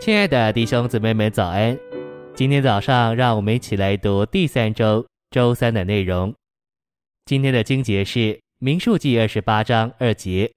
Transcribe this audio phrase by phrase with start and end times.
[0.00, 1.78] 亲爱的弟兄姊妹们，早安！
[2.34, 6.34] 今天早上，让我们一起来读第三周周三的内容。
[7.26, 8.18] 今天的经节是
[8.60, 10.50] 《民数记》二十八章二节：“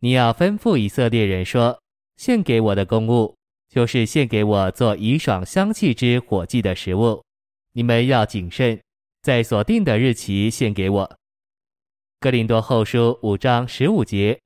[0.00, 1.80] 你要吩咐以色列人说，
[2.18, 3.34] 献给我的供物，
[3.70, 7.24] 就是献给我做以爽香气之火祭的食物。
[7.72, 8.78] 你们要谨慎，
[9.22, 11.16] 在所定的日期献给我。”
[12.20, 14.38] 哥林多后书五章十五节，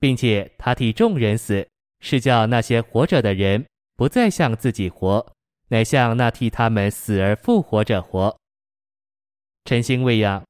[0.00, 1.68] 并且他替众人死。
[2.02, 5.24] 是叫那些活着的人不再向自己活，
[5.68, 8.36] 乃向那替他们死而复活者活。
[9.64, 10.44] 晨星喂养，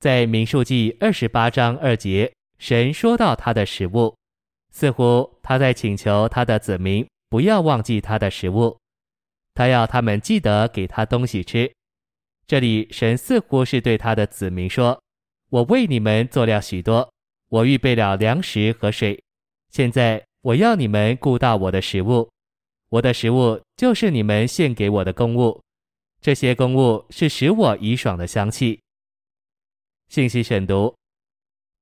[0.00, 4.16] 在民数记二十八章二节，神说到他的食物，
[4.72, 8.78] 似乎他在请求他的子民不要忘记他的食物，
[9.52, 11.70] 他要他们记得给他东西吃。
[12.46, 14.98] 这里神似乎是对他的子民说
[15.50, 17.12] ：“我为你们做了许多，
[17.50, 19.22] 我预备了粮食和水，
[19.70, 22.28] 现在。”我要你们顾到我的食物，
[22.90, 25.58] 我的食物就是你们献给我的供物，
[26.20, 28.78] 这些供物是使我怡爽的香气。
[30.10, 30.94] 信息选读，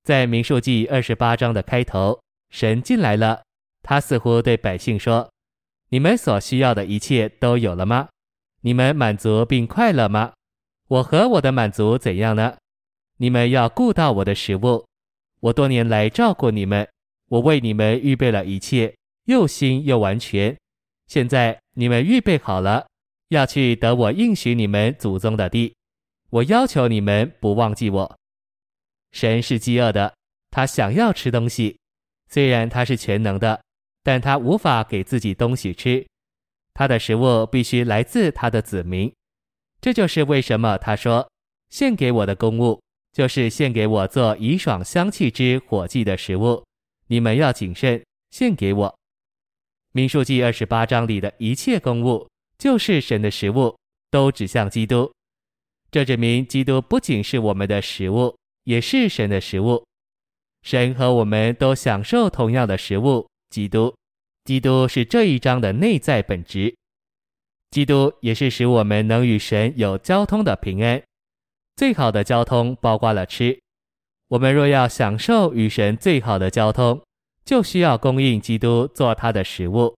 [0.05, 2.21] 在民数记二十八章的开头，
[2.51, 3.43] 神进来了，
[3.83, 5.29] 他似乎对百姓说
[5.91, 8.11] ：“你们所需要的一切都有了吗？
[8.61, 10.35] 你们满足并快乐吗？
[10.87, 12.57] 我和我的满足怎样呢？
[13.17, 14.87] 你们要顾到我的食物，
[15.41, 16.89] 我多年来照顾你们。”
[17.33, 18.95] 我为你们预备了一切，
[19.25, 20.55] 又新又完全。
[21.07, 22.87] 现在你们预备好了，
[23.29, 25.75] 要去得我应许你们祖宗的地。
[26.29, 28.19] 我要求你们不忘记我。
[29.13, 30.13] 神是饥饿的，
[30.51, 31.79] 他想要吃东西。
[32.29, 33.59] 虽然他是全能的，
[34.03, 36.07] 但他无法给自己东西吃。
[36.75, 39.11] 他的食物必须来自他的子民。
[39.81, 41.27] 这就是为什么他说
[41.73, 42.79] ：“献给我的供物，
[43.11, 46.63] 就是献给我做以爽香气之火祭的食物。”
[47.13, 48.99] 你们要谨慎，献给我。
[49.93, 53.77] 民数记二十八章里的一切供物，就是神的食物，
[54.11, 55.13] 都指向基督。
[55.91, 58.35] 这证明基督不仅是我们的食物，
[58.65, 59.85] 也是神的食物。
[60.63, 63.95] 神和我们都享受同样的食物，基督。
[64.45, 66.75] 基督是这一章的内在本质。
[67.73, 71.03] 基督也是使我们能与神有交通的平安。
[71.77, 73.62] 最好的交通包括了吃。
[74.33, 76.99] 我们若要享受与神最好的交通，
[77.45, 79.95] 就需要供应基督做他的食物。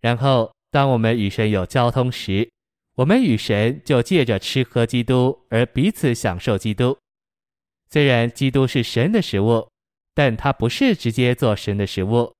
[0.00, 2.50] 然后，当我们与神有交通时，
[2.96, 6.98] 我们与神就借着吃喝基督而彼此享受基督。
[7.88, 9.68] 虽然基督是神的食物，
[10.12, 12.34] 但他不是直接做神的食物。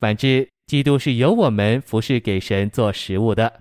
[0.00, 3.60] 反之，基督是由我们服侍给神做食物的。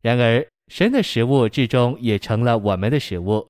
[0.00, 3.46] 然而，神的食物至终也成了我们的食物。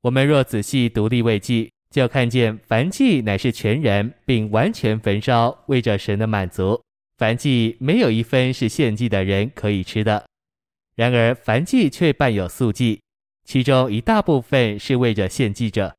[0.00, 6.82] 我们若仔细独立未记，就看见燔祭乃是全然并完全焚烧，为着神的满足。
[7.18, 10.26] 燔祭没有一分是献祭的人可以吃的。
[10.94, 13.00] 然而燔祭却伴有素祭，
[13.44, 15.94] 其中一大部分是为着献祭者。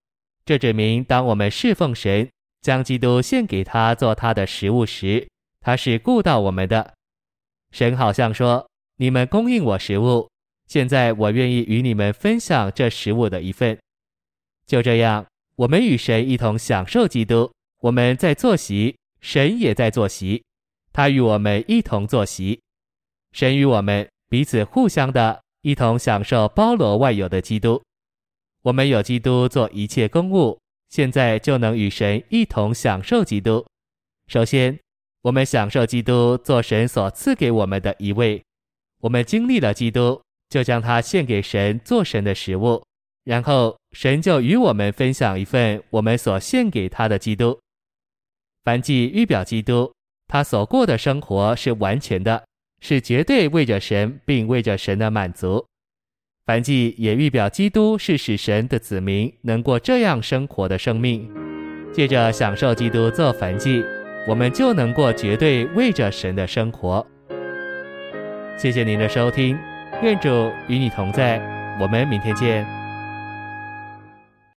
[0.46, 2.30] 这指明，当我们侍奉神，
[2.62, 5.28] 将基督献给他做他的食物时，
[5.62, 6.94] 他是顾到我们的。
[7.72, 10.30] 神好像说：“你们供应我食物，
[10.68, 13.78] 现在我愿意与你们分享这食物的一份。”
[14.68, 15.26] 就这样。
[15.58, 20.44] 我们与神一同享受基督，我们在坐席，神也在坐席，
[20.94, 22.62] 他与我们一同坐席，
[23.32, 27.82] 神与我们彼此互相的一同享受包罗万有的基督。
[28.62, 30.60] 我们有基督做一切公物，
[30.90, 33.66] 现在就能与神一同享受基督。
[34.28, 34.78] 首先，
[35.24, 38.44] 我们享受基督做神所赐给我们的一位，
[39.00, 42.84] 我们经历了基督，就将他献给神做神的食物。
[43.24, 47.60] 然后神就与我们分享一份我们所献给他的基督。
[48.64, 49.92] 燔祭预表基督，
[50.28, 52.44] 他所过的生活是完全的，
[52.80, 55.66] 是绝对为着神，并为着神的满足。
[56.46, 61.28] 燔祭也预表基督是使神的子民能过这样生活的生命。
[61.92, 63.84] 借着享受基督做燔祭，
[64.28, 67.04] 我们就能过绝对为着神的生活。
[68.60, 69.58] 谢谢您的收听，
[70.04, 71.40] 愿主与你同在，
[71.82, 72.77] 我们明天见。